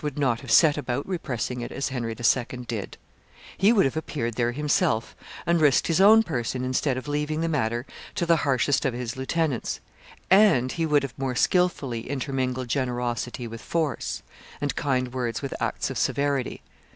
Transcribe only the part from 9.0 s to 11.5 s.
lieutenants, and he would have more